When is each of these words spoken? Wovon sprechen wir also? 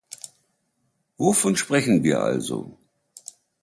Wovon 1.19 1.55
sprechen 1.55 2.01
wir 2.01 2.21
also? 2.23 2.75